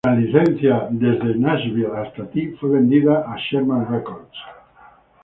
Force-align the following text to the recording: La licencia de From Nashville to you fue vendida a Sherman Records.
La 0.07 0.13
licencia 0.19 0.77
de 1.01 1.11
From 1.19 1.41
Nashville 1.41 2.07
to 2.15 2.23
you 2.33 2.57
fue 2.57 2.71
vendida 2.71 3.19
a 3.21 3.35
Sherman 3.37 3.85
Records. 3.87 4.35